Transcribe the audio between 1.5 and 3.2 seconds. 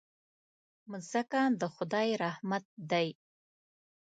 د خدای رحمت دی.